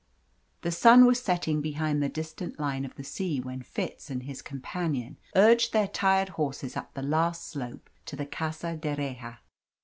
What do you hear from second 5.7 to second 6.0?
their